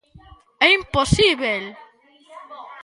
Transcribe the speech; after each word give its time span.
É 0.65 0.67
imposíbel. 0.79 1.63